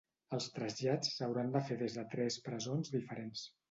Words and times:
Els 0.37 0.47
trasllats 0.55 1.13
s’hauran 1.19 1.53
de 1.59 1.63
fer 1.69 1.79
des 1.85 2.01
de 2.01 2.09
tres 2.17 2.43
presons 2.51 2.95
diferents. 3.01 3.51